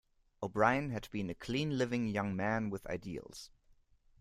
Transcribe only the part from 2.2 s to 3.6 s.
man with ideals.